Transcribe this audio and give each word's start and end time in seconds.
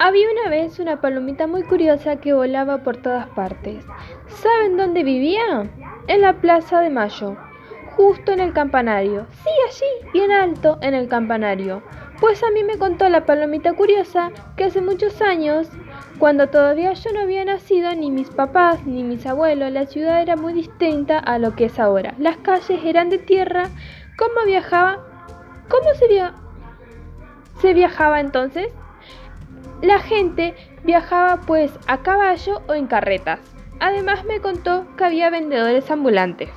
Había 0.00 0.26
una 0.30 0.48
vez 0.48 0.78
una 0.78 1.00
palomita 1.00 1.48
muy 1.48 1.64
curiosa 1.64 2.16
que 2.16 2.32
volaba 2.32 2.78
por 2.78 2.98
todas 2.98 3.26
partes. 3.30 3.84
¿Saben 4.28 4.76
dónde 4.76 5.02
vivía? 5.02 5.68
En 6.06 6.20
la 6.20 6.34
Plaza 6.34 6.80
de 6.80 6.88
Mayo, 6.88 7.36
justo 7.96 8.30
en 8.30 8.38
el 8.38 8.52
campanario. 8.52 9.26
Sí, 9.42 9.50
allí, 9.68 10.10
bien 10.12 10.30
alto, 10.30 10.78
en 10.82 10.94
el 10.94 11.08
campanario. 11.08 11.82
Pues 12.20 12.42
a 12.44 12.50
mí 12.50 12.62
me 12.62 12.78
contó 12.78 13.08
la 13.08 13.26
palomita 13.26 13.74
curiosa 13.74 14.30
que 14.56 14.64
hace 14.64 14.80
muchos 14.80 15.20
años, 15.20 15.68
cuando 16.18 16.48
todavía 16.48 16.92
yo 16.92 17.12
no 17.12 17.20
había 17.20 17.44
nacido, 17.44 17.92
ni 17.94 18.10
mis 18.12 18.30
papás, 18.30 18.86
ni 18.86 19.02
mis 19.02 19.26
abuelos, 19.26 19.72
la 19.72 19.86
ciudad 19.86 20.22
era 20.22 20.36
muy 20.36 20.52
distinta 20.52 21.18
a 21.18 21.38
lo 21.38 21.56
que 21.56 21.64
es 21.64 21.78
ahora. 21.78 22.14
Las 22.18 22.36
calles 22.38 22.80
eran 22.84 23.10
de 23.10 23.18
tierra. 23.18 23.68
¿Cómo 24.16 24.46
viajaba? 24.46 24.98
¿Cómo 25.68 25.92
se, 25.94 26.06
se 27.60 27.74
viajaba 27.74 28.20
entonces? 28.20 28.68
La 29.82 29.98
gente 30.00 30.54
viajaba 30.84 31.40
pues 31.46 31.72
a 31.86 31.98
caballo 32.02 32.62
o 32.68 32.74
en 32.74 32.86
carretas. 32.86 33.40
Además 33.80 34.24
me 34.24 34.40
contó 34.40 34.86
que 34.96 35.04
había 35.04 35.30
vendedores 35.30 35.90
ambulantes. 35.90 36.50